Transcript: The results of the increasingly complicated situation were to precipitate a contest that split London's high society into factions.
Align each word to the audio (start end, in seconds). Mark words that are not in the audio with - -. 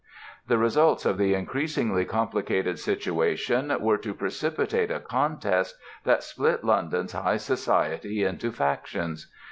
The 0.47 0.57
results 0.57 1.05
of 1.05 1.19
the 1.19 1.35
increasingly 1.35 2.05
complicated 2.05 2.79
situation 2.79 3.71
were 3.81 3.99
to 3.99 4.15
precipitate 4.15 4.89
a 4.89 4.99
contest 4.99 5.77
that 6.05 6.23
split 6.23 6.63
London's 6.63 7.11
high 7.11 7.37
society 7.37 8.23
into 8.23 8.51
factions. 8.51 9.31